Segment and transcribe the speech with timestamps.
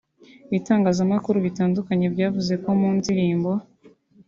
[0.49, 3.51] Ibitangazamakuru bitandukanye byavuze ko mu ndirimbo